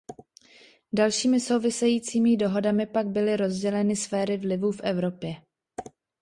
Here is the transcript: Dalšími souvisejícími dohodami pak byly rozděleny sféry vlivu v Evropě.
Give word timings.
Dalšími 0.93 1.39
souvisejícími 1.39 2.37
dohodami 2.37 2.85
pak 2.85 3.07
byly 3.07 3.37
rozděleny 3.37 3.95
sféry 3.95 4.37
vlivu 4.37 4.71
v 4.71 4.81
Evropě. 4.83 5.35